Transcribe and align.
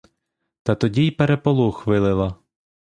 Та 0.63 0.75
тоді 0.75 1.05
й 1.05 1.11
переполох 1.11 1.87
вилила. 1.87 2.35